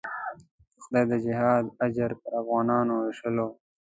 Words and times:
که 0.73 0.77
خدای 0.83 1.05
د 1.11 1.13
جهاد 1.25 1.65
اجر 1.85 2.11
پر 2.21 2.31
افغانانو 2.41 2.93
وېشلو. 3.03 3.47